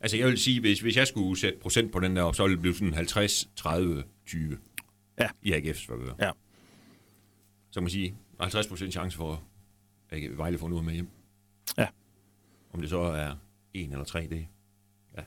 [0.00, 2.42] Altså jeg vil sige, hvis, hvis jeg skulle sætte procent på den der op, så
[2.42, 4.56] ville det blive sådan 50, 30, 20
[5.20, 5.26] Ja.
[5.42, 6.12] i AGF's favør.
[6.20, 6.30] Ja.
[7.70, 9.42] Så kan man sige, 50 procent chance for,
[10.10, 11.08] at Vejle får noget med hjem.
[11.78, 11.86] Ja.
[12.72, 13.34] Om det så er
[13.74, 14.46] en eller tre, det
[15.16, 15.22] ja.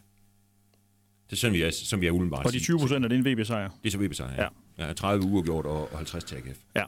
[1.29, 2.45] Det er sådan, vi er, som vi er udenbart.
[2.45, 3.69] Og de 20 procent er det en VB-sejr.
[3.83, 4.47] Det er så VB sejr, Ja.
[4.77, 4.87] ja.
[4.87, 4.93] ja.
[4.93, 6.57] 30 uger gjort og, og 50 til AGF.
[6.75, 6.83] Ja.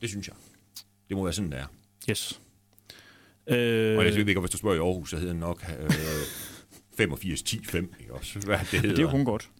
[0.00, 0.36] Det synes jeg.
[1.08, 1.66] Det må være sådan, det er.
[2.10, 2.40] Yes.
[3.46, 5.86] Øh, og jeg ved ikke, hvis du spørger i Aarhus, så hedder den nok øh,
[7.00, 8.38] 85-10-5, ikke også?
[8.38, 8.88] Hvad det hedder.
[8.88, 9.50] det er jo kun godt.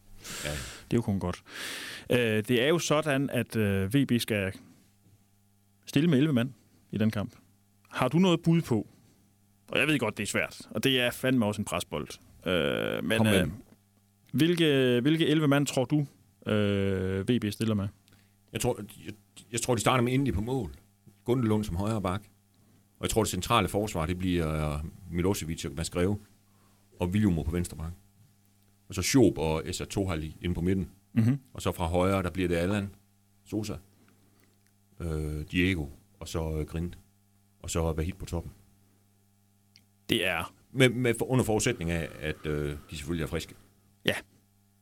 [0.45, 0.51] Ja.
[0.51, 0.57] Det
[0.91, 1.43] er jo kun godt.
[2.11, 4.53] Øh, det er jo sådan, at øh, VB skal
[5.93, 6.51] stille med 11 mand
[6.91, 7.33] i den kamp.
[7.91, 8.87] Har du noget bud på?
[9.69, 10.61] Og jeg ved godt, det er svært.
[10.71, 12.09] Og det er fandme også en presbold.
[12.47, 13.49] Øh, men øh,
[14.33, 16.07] hvilke, hvilke 11 mand tror du,
[16.51, 17.89] øh, VB stiller med?
[18.53, 19.15] Jeg tror, jeg,
[19.53, 20.75] jeg tror, de starter med Indy på mål.
[21.25, 22.23] Gundelund som højre bak.
[22.99, 26.19] Og jeg tror, det centrale forsvar, det bliver uh, Milosevic og Masgreve.
[27.01, 27.93] Og Viljumo på venstre bak.
[28.89, 30.91] Og så Schob og Esa Tohali inde på midten.
[31.13, 31.39] Mm-hmm.
[31.53, 32.95] Og så fra højre, der bliver det Allan,
[33.45, 33.75] Sosa,
[35.05, 35.87] øh, Diego,
[36.21, 36.93] og så øh, Grind.
[37.63, 38.53] Og så Vahid på toppen.
[40.09, 43.55] Det er, Med, med under forudsætning af, at øh, de selvfølgelig er friske.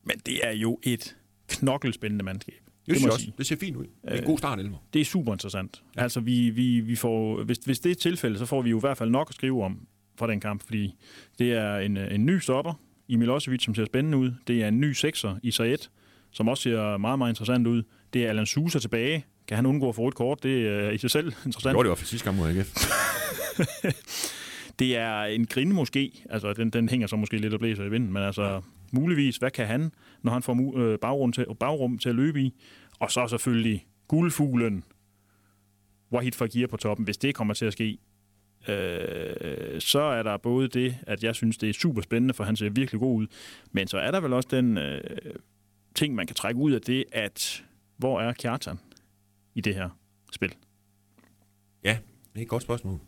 [0.04, 1.16] men det er jo et
[1.48, 2.54] knokkelspændende mandskab.
[2.86, 3.34] Det, det, også, sige.
[3.38, 3.84] det ser fint ud.
[3.84, 4.78] Det er en Øh, god start, Elmer.
[4.92, 5.82] Det er super interessant.
[5.96, 6.02] Ja.
[6.02, 8.80] Altså, vi, vi, vi får, hvis, hvis det er tilfælde, så får vi jo i
[8.80, 10.94] hvert fald nok at skrive om fra den kamp, fordi
[11.38, 12.72] det er en, en ny stopper
[13.08, 14.32] i Milosevic, som ser spændende ud.
[14.46, 15.88] Det er en ny sekser i Sayed,
[16.30, 17.82] som også ser meget, meget interessant ud.
[18.12, 19.24] Det er Alan Sousa tilbage.
[19.50, 20.42] Kan han undgå at få et kort?
[20.42, 21.74] Det er i sig selv interessant.
[21.74, 22.86] gjorde det jo for sidste gang mod AGF.
[24.78, 26.24] Det er en grinde måske.
[26.30, 29.50] Altså, den, den hænger så måske lidt og blæser i vinden, men altså, muligvis, hvad
[29.50, 32.54] kan han, når han får øh, bagrum, til, bagrum til at løbe i?
[32.98, 34.84] Og så selvfølgelig guldfuglen,
[36.12, 37.98] Wahid Fagir på toppen, hvis det kommer til at ske.
[38.68, 42.56] Øh, så er der både det, at jeg synes, det er super spændende, for han
[42.56, 43.26] ser virkelig god ud,
[43.72, 45.00] men så er der vel også den øh,
[45.94, 47.64] ting, man kan trække ud af det, at
[47.96, 48.78] hvor er Kjartan
[49.54, 49.88] i det her
[50.32, 50.54] spil?
[51.84, 51.98] Ja,
[52.32, 53.00] det er et godt spørgsmål.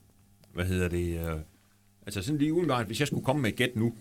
[0.55, 1.31] Hvad hedder det?
[1.31, 1.41] Øh,
[2.07, 3.95] altså sådan lige udenbart, hvis jeg skulle komme med et gæt nu,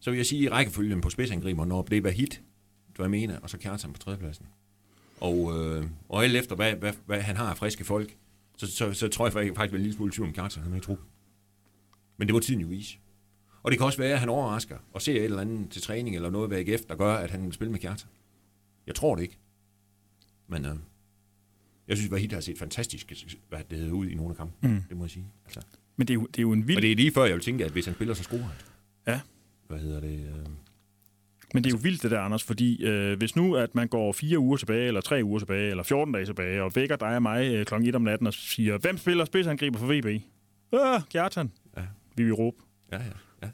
[0.00, 2.42] så vil jeg sige i rækkefølgen på spidsangriber, når det var hit,
[2.96, 4.46] du jeg mener, og så Kjartan på tredjepladsen.
[5.20, 8.16] Og, øh, og alt efter, hvad, hvad, hvad, han har af friske folk,
[8.56, 10.76] så, så, så tror jeg faktisk, faktisk en lille smule tvivl om Kjartan, han er
[10.76, 10.98] i tro.
[12.16, 12.98] Men det var tiden jo vise.
[13.62, 16.16] Og det kan også være, at han overrasker og ser et eller andet til træning
[16.16, 18.08] eller noget ved AGF, der gør, at han vil spille med Kjartan.
[18.86, 19.38] Jeg tror det ikke.
[20.46, 20.76] Men øh,
[21.88, 24.72] jeg synes, Vahid har set fantastisk hvad det hedder, ud i nogle af kampene.
[24.74, 24.82] Mm.
[24.88, 25.26] Det må jeg sige.
[25.44, 25.60] Altså.
[25.96, 27.34] Men det er jo, det er jo en vild Og det er lige før, jeg
[27.34, 28.52] vil tænke, at hvis han spiller, så scorer han.
[29.06, 29.20] Ja.
[29.68, 30.18] Hvad hedder det?
[30.20, 30.46] Øh...
[31.54, 34.12] Men det er jo vildt det der, Anders, fordi øh, hvis nu, at man går
[34.12, 37.22] fire uger tilbage, eller tre uger tilbage, eller 14 dage tilbage, og vækker dig og
[37.22, 40.06] mig øh, klokken 1 om natten og siger, hvem spiller spidsangriber for VB?
[40.74, 41.52] Øh, Kjartan.
[41.76, 41.82] Ja.
[42.16, 42.56] Vi vil råbe.
[42.92, 43.02] Ja, ja.
[43.42, 43.48] ja.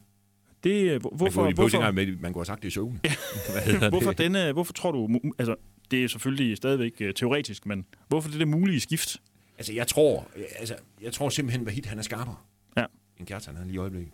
[0.65, 3.01] Det, øh, hvor- Man hvorfor, kunne, hvorfor, hvorfor, man kunne have sagt det i søvn.
[3.53, 5.55] Hvad hedder hvorfor, denne, hvorfor tror du, altså,
[5.93, 9.23] det er selvfølgelig stadigvæk øh, teoretisk, men hvorfor det er det mulige skift?
[9.59, 12.37] Altså, jeg tror, altså, jeg tror simpelthen, hvad hit han er skarpere.
[12.77, 12.85] Ja.
[13.19, 14.13] End Kjartan er lige i øjeblikket.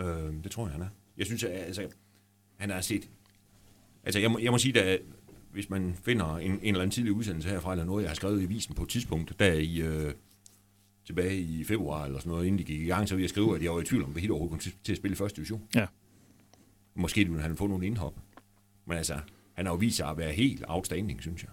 [0.00, 0.88] Øh, det tror jeg, han er.
[1.18, 1.88] Jeg synes, at, altså,
[2.56, 3.08] han har set...
[4.04, 5.00] Altså, jeg må, jeg må sige, at
[5.52, 8.42] hvis man finder en, en eller anden tidlig udsendelse herfra, eller noget, jeg har skrevet
[8.42, 10.14] i visen på et tidspunkt, der i, øh,
[11.04, 13.56] tilbage i februar eller sådan noget, inden de gik i gang, så ville jeg skrive,
[13.56, 15.16] at jeg var i tvivl om, hvad hit overhovedet kom til, til at spille i
[15.16, 15.62] første division.
[15.74, 15.86] Ja.
[16.94, 18.14] Måske ville han få nogle indhop.
[18.86, 19.20] Men altså,
[19.56, 21.50] han har jo vist sig at være helt outstanding, synes jeg.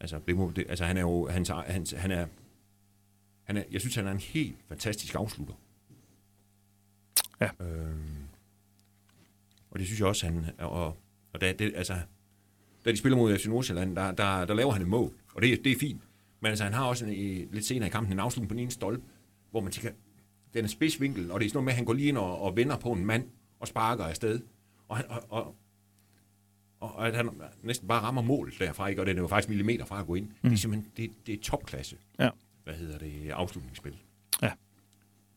[0.00, 2.26] Altså, det må, det, altså han er jo, han, han, han er,
[3.42, 5.54] han er, jeg synes, han er en helt fantastisk afslutter.
[7.40, 7.50] Ja.
[7.60, 8.28] Øhm,
[9.70, 10.96] og det synes jeg også, han, og,
[11.32, 11.94] og da, det, altså,
[12.84, 15.64] da de spiller mod FC Nordsjælland, der, der, der laver han et mål, og det,
[15.64, 16.02] det er fint.
[16.40, 18.70] Men altså, han har også en, lidt senere i kampen en afslutning på den ene
[18.70, 19.04] stolpe,
[19.50, 19.90] hvor man tænker,
[20.54, 22.42] den er spidsvinkel, og det er sådan noget med, at han går lige ind og,
[22.42, 23.28] og vender på en mand
[23.60, 24.40] og sparker afsted.
[24.88, 25.56] Og, han, og, og,
[26.80, 27.30] og at han
[27.62, 29.02] næsten bare rammer mål derfra, ikke?
[29.02, 30.26] og det er jo faktisk millimeter fra at gå ind.
[30.26, 30.50] Mm.
[30.50, 31.96] Det er simpelthen det, det er topklasse.
[32.18, 32.30] Ja.
[32.64, 33.30] Hvad hedder det?
[33.30, 33.96] Afslutningsspil.
[34.42, 34.52] Ja.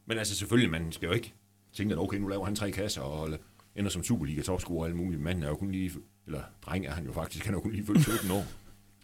[0.05, 1.33] Men altså selvfølgelig, man skal jo ikke
[1.73, 3.39] tænke, at okay, nu laver han tre kasser og
[3.75, 5.21] ender som Superliga topscorer og alle mulige.
[5.21, 5.91] Manden er jo kun lige,
[6.25, 8.45] eller dreng er han jo faktisk, han er jo kun lige fyldt 17 år.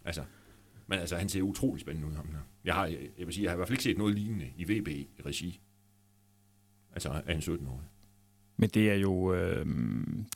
[0.04, 0.24] Altså,
[0.86, 2.38] men altså, han ser utrolig spændende ud, ham her.
[2.64, 4.64] Jeg har, jeg vil sige, jeg har i hvert fald ikke set noget lignende i
[4.64, 5.60] VB-regi.
[6.92, 7.86] Altså, af en 17-årig.
[8.60, 9.66] Men det er jo, øh,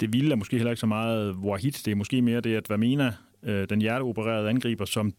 [0.01, 2.71] det vilde er måske heller ikke så meget Wahid, det er måske mere det, at
[2.71, 5.15] Vamena, øh, den hjerteopererede angriber, som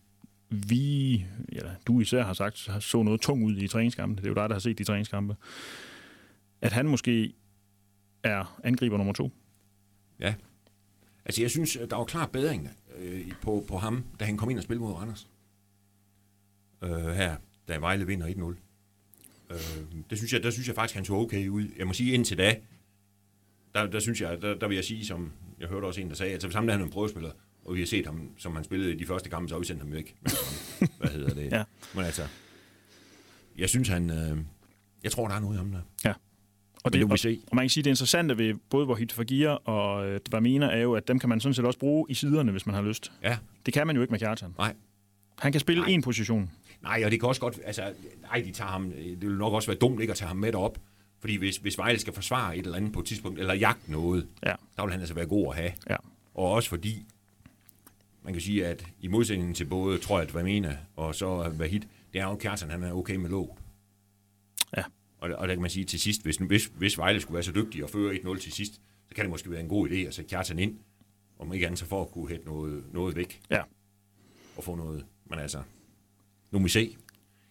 [0.49, 4.17] vi, eller du især har sagt, så noget tung ud i træningskampen.
[4.17, 5.35] Det er jo dig, der har set de træningskampe.
[6.61, 7.33] At han måske
[8.23, 9.31] er angriber nummer to.
[10.19, 10.33] Ja.
[11.25, 14.57] Altså, jeg synes, der var klar bedring øh, på, på ham, da han kom ind
[14.57, 15.29] og spillede mod Randers.
[16.83, 17.35] Øh, her,
[17.67, 18.55] da Vejle vinder 1-0.
[19.49, 19.57] Øh,
[20.09, 21.67] det synes jeg, der synes jeg faktisk, han så okay ud.
[21.77, 22.55] Jeg må sige, indtil da,
[23.75, 26.15] der, der synes jeg, der, der vil jeg sige, som jeg hørte også en, der
[26.15, 27.31] sagde, at sammen han er en prøvespiller,
[27.65, 29.65] og vi har set ham, som han spillede i de første kampe, så har vi
[29.65, 30.15] sendt ham væk.
[30.99, 31.51] Hvad hedder det?
[31.51, 31.63] Ja.
[31.95, 32.21] Men altså,
[33.57, 34.09] jeg synes, han...
[34.09, 34.37] Øh,
[35.03, 35.81] jeg tror, der er noget i ham der.
[36.05, 36.13] Ja.
[36.83, 37.39] Og det, det, vi se.
[37.47, 40.93] Og man kan sige, det interessante ved både Wahid Fagir og øh, Vamina er jo,
[40.93, 43.11] at dem kan man sådan set også bruge i siderne, hvis man har lyst.
[43.23, 43.37] Ja.
[43.65, 44.53] Det kan man jo ikke med Kjartan.
[44.57, 44.73] Nej.
[45.39, 45.89] Han kan spille Nej.
[45.89, 46.51] en position.
[46.83, 47.59] Nej, og det kan også godt...
[47.65, 48.91] Altså, nej, de tager ham...
[48.91, 50.77] Det vil nok også være dumt ikke at tage ham med op.
[51.19, 54.27] Fordi hvis, hvis Vejle skal forsvare et eller andet på et tidspunkt, eller jagte noget,
[54.45, 54.55] Ja.
[54.77, 55.71] der vil han altså være god at have.
[55.89, 55.95] Ja.
[56.33, 57.05] Og også fordi,
[58.23, 61.81] man kan sige, at i modsætning til både, tror jeg, at Vamena og så Vahid,
[62.13, 63.57] det er jo Kjartan, han er okay med låg.
[64.77, 64.83] Ja.
[65.17, 67.51] Og, og der kan man sige til sidst, hvis, hvis, hvis Vejle skulle være så
[67.51, 68.73] dygtig og føre 1-0 til sidst,
[69.07, 70.79] så kan det måske være en god idé at sætte Kjartan ind,
[71.39, 73.41] om ikke andet så for at kunne hætte noget, noget væk.
[73.49, 73.61] Ja.
[74.57, 75.05] Og få noget.
[75.25, 75.61] Men altså,
[76.51, 76.95] nu må vi se.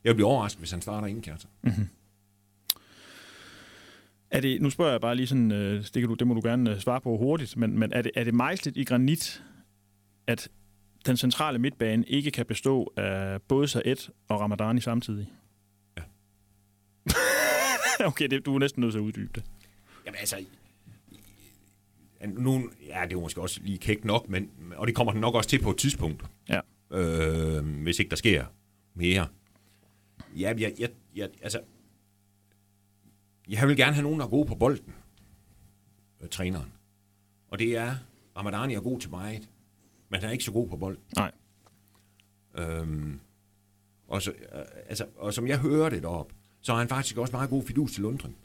[0.05, 1.51] Jeg vil blive overrasket, hvis han starter inden Kjartan.
[4.35, 6.41] Er det, nu spørger jeg bare lige sådan, øh, det, kan du, det må du
[6.45, 9.43] gerne øh, svare på hurtigt, men, men er, det, er det mejslet i granit,
[10.27, 10.49] at
[11.07, 15.33] den centrale midtbane ikke kan bestå af både Saed og Ramadani samtidig?
[15.97, 16.03] Ja.
[18.09, 19.45] okay, det, du er næsten nødt til at uddybe det.
[20.07, 20.37] Jamen altså,
[22.27, 25.35] nu, ja, det er måske også lige kægt nok, men, og det kommer den nok
[25.35, 26.61] også til på et tidspunkt, Ja.
[26.91, 28.45] øh, hvis ikke der sker
[28.95, 29.27] mere.
[30.37, 31.61] Ja, jeg, jeg, jeg, altså,
[33.49, 34.95] jeg vil gerne have nogen, der er gode på bolden,
[36.21, 36.73] øh, træneren.
[37.49, 37.97] Og det er,
[38.37, 39.49] Ramadani er god til meget,
[40.09, 41.03] men han er ikke så god på bolden.
[41.17, 41.33] Nej.
[42.55, 43.21] Øhm,
[44.09, 47.33] og, så, øh, altså, og som jeg hører det deroppe, så er han faktisk også
[47.33, 48.37] meget god fidus til Lundren.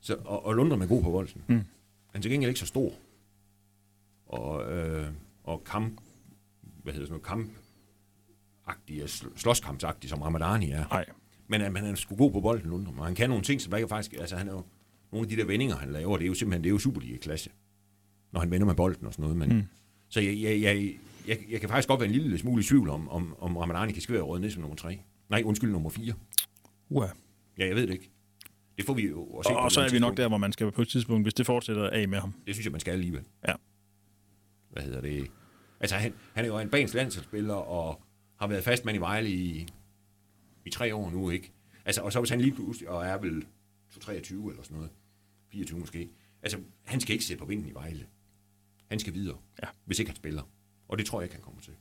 [0.00, 1.42] Så, og, og Lundren er god på bolden.
[1.48, 1.54] Mm.
[1.54, 1.64] Han
[2.14, 2.92] er til gengæld ikke så stor.
[4.26, 5.12] Og, øh,
[5.44, 6.00] og kamp,
[6.82, 7.48] hvad hedder sådan noget,
[8.64, 10.88] kampagtig, sl- slåskampsagtig, som Ramadani er.
[10.88, 11.06] Nej.
[11.52, 12.98] Men at man er sgu god på bolden, Lundren.
[12.98, 14.12] Og han kan nogle ting, som ikke faktisk...
[14.20, 14.62] Altså, han er jo,
[15.12, 17.50] nogle af de der vendinger, han laver, det er jo simpelthen det er jo Superliga-klasse.
[18.32, 19.36] Når han vender med bolden og sådan noget.
[19.36, 19.62] Men, Mm.
[20.08, 20.94] Så jeg, jeg, jeg,
[21.28, 23.92] jeg, jeg, kan faktisk godt være en lille smule i tvivl om, om, om Ramadani
[23.92, 25.00] kan skvære rød ned som nummer 3.
[25.30, 26.14] Nej, undskyld, nummer 4.
[26.88, 27.06] Uha.
[27.58, 28.10] Ja, jeg ved det ikke.
[28.76, 30.10] Det får vi jo se Og, og så er vi tidspunkt.
[30.10, 32.34] nok der, hvor man skal på et tidspunkt, hvis det fortsætter af med ham.
[32.46, 33.22] Det synes jeg, man skal alligevel.
[33.48, 33.52] Ja.
[34.70, 35.26] Hvad hedder det?
[35.80, 38.02] Altså, han, han er jo en bansk landsholdsspiller, og
[38.40, 39.66] har været fastmand i Vejle i,
[40.66, 41.52] i tre år nu, ikke?
[41.84, 43.46] Altså, og så hvis han lige pludselig, og er vel
[44.00, 44.90] 23 eller sådan noget,
[45.52, 46.10] 24 måske,
[46.42, 48.06] altså, han skal ikke sætte på vinden i Vejle.
[48.90, 49.68] Han skal videre, Ja.
[49.84, 50.42] hvis ikke han spiller.
[50.88, 51.72] Og det tror jeg ikke, han kommer til.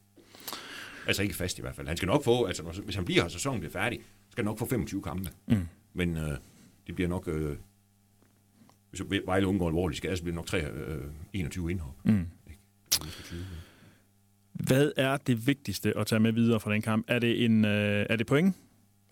[1.08, 1.88] Altså ikke fast i hvert fald.
[1.88, 4.46] Han skal nok få, altså hvis han bliver her, og sæsonen bliver færdig, skal han
[4.46, 5.30] nok få 25 kampe.
[5.48, 5.67] Mm.
[5.94, 6.38] Men øh,
[6.88, 7.58] det bliver nok, øh,
[8.89, 11.96] hvis Vejle undgår alvorlig skade, så bliver det nok 3, øh, 21 indhop.
[12.06, 12.12] Mm.
[12.48, 12.60] Ikke?
[12.94, 13.39] Eller måske 20.
[14.54, 17.06] Hvad er det vigtigste at tage med videre fra den kamp?
[17.08, 18.56] Er det, en, øh, er det point?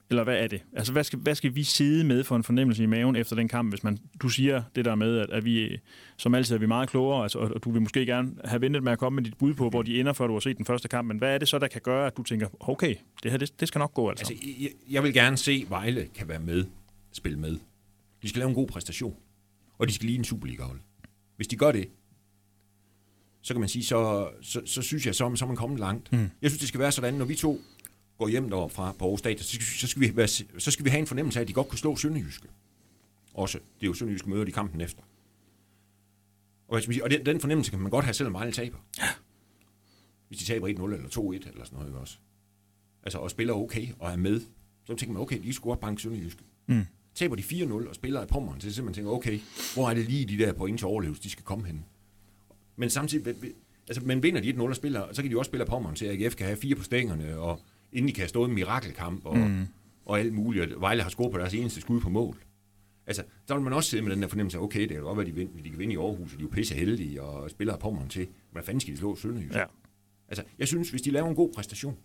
[0.10, 0.62] Eller hvad er det?
[0.74, 3.48] Altså, hvad skal, hvad skal vi sidde med for en fornemmelse i maven efter den
[3.48, 5.80] kamp, hvis man, du siger det der med, at, at vi,
[6.18, 8.84] som altid er vi meget klogere, altså, og, og du vil måske gerne have ventet
[8.84, 10.66] med at komme med dit bud på, hvor de ender, før du har set den
[10.66, 13.32] første kamp, men hvad er det så, der kan gøre, at du tænker, okay, det
[13.32, 14.34] her, det, det skal nok gå altså?
[14.34, 16.66] Altså, jeg, jeg vil gerne se, at Vejle kan være med,
[17.12, 17.58] spille med.
[18.22, 19.16] De skal lave en god præstation,
[19.78, 20.80] og de skal lige en Superliga-hold.
[21.36, 21.90] Hvis de gør det,
[23.42, 26.12] så kan man sige, så, så, så synes jeg, så, så er man kommet langt.
[26.12, 26.30] Mm.
[26.42, 27.62] Jeg synes, det skal være sådan, når vi to
[28.20, 30.28] går hjem deroppe fra på Aarhus Stadion, så, så, skal vi være,
[30.58, 32.48] så skal vi have en fornemmelse af, at de godt kunne slå Sønderjyske.
[33.34, 33.58] Også.
[33.58, 35.04] Det er jo Sønderjyske møder de kampen efter.
[36.68, 38.78] Og, og den, den fornemmelse kan man godt have, selvom Vejle taber.
[38.98, 39.08] Ja.
[40.28, 42.18] Hvis de taber 1-0 eller 2-1 eller sådan noget også.
[43.04, 44.42] Altså, og spiller okay og er med,
[44.86, 46.44] så tænker man, okay, de skulle godt banke Sønderjyske.
[46.68, 46.86] Mm.
[47.16, 49.40] Taber de 4-0 og spiller i pommeren, så man tænker, okay,
[49.74, 51.86] hvor er det lige de der point til overlevelse, de skal komme hen.
[52.76, 53.36] Men samtidig,
[53.88, 56.24] altså, men vinder de 1-0 og spiller, så kan de også spille pommeren til, at
[56.24, 57.62] AGF kan have fire på stængerne, og
[57.94, 59.68] inden de kan have stået en mirakelkamp, og, mm.
[60.06, 62.38] og alt muligt, og Vejle har scoret på deres eneste skud på mål.
[63.08, 65.18] Altså, så vil man også sidde med den der fornemmelse af, okay, det kan godt
[65.18, 67.50] være, de, vind, de kan vinde i Aarhus, og de er jo pisse heldige, og
[67.50, 68.28] spiller pommeren til.
[68.52, 69.56] Hvad fanden skal de slå Sønderjysk?
[69.56, 69.66] Ja.
[70.28, 71.98] Altså, jeg synes, hvis de laver en god præstation,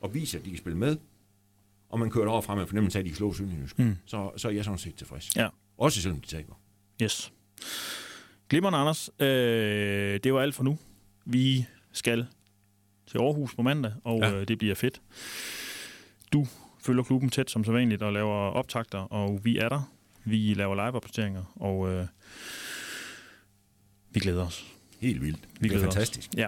[0.00, 0.96] og viser, at de kan spille med,
[1.88, 3.96] og man kører over frem med fornemmelse af, at de kan slå Sønderjysk, mm.
[4.06, 5.36] så, så er jeg sådan set tilfreds.
[5.36, 5.48] Ja.
[5.78, 6.54] Også selvom de taber.
[7.02, 7.32] Yes.
[8.48, 9.10] Glimmerne, Anders.
[9.20, 10.78] Øh, det var alt for nu.
[11.24, 12.26] Vi skal
[13.06, 14.32] til Aarhus på mandag, og ja.
[14.32, 15.00] øh, det bliver fedt.
[16.32, 16.46] Du
[16.80, 19.90] følger klubben tæt som sædvanligt og laver optagter, og vi er der.
[20.24, 22.06] Vi laver live-opdateringer, og øh,
[24.10, 24.66] vi glæder os.
[25.00, 25.48] Helt vildt.
[25.60, 26.28] Vi det er fantastisk.
[26.28, 26.38] Os.
[26.38, 26.46] Ja.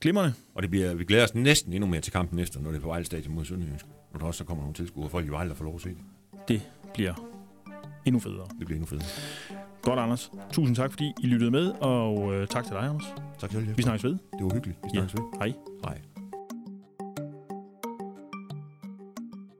[0.00, 0.34] Glimmerne.
[0.54, 2.80] Og det bliver, vi glæder os næsten endnu mere til kampen efter, når det er
[2.80, 3.86] på Vejle Stadion mod Sønderjysk.
[4.12, 5.98] Når der også kommer nogle tilskuere, folk i Vejle, der får lov at se det.
[6.48, 6.62] Det
[6.94, 7.14] bliver
[8.04, 8.48] endnu federe.
[8.58, 9.65] Det bliver endnu federe.
[9.86, 10.32] Godt, Anders.
[10.52, 13.14] Tusind tak, fordi I lyttede med, og øh, tak til dig, Anders.
[13.38, 13.74] Tak til jer.
[13.74, 14.10] Vi snakkes ved.
[14.10, 14.78] Det var hyggeligt.
[14.84, 15.20] Vi snakkes ja.
[15.20, 15.28] ved.
[15.38, 15.52] Hej.
[15.84, 16.15] Hej.